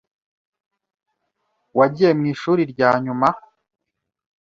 [1.77, 3.27] Wagiye mwishuri ryanyuma?